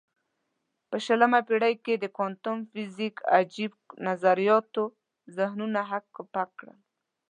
[0.89, 3.71] په شلمه پېړۍ کې د کوانتم فزیک عجیب
[4.07, 4.83] نظریاتو
[5.37, 6.77] ذهنونه هک پک کړل.